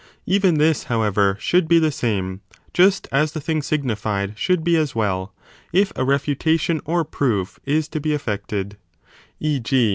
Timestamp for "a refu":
5.91-6.35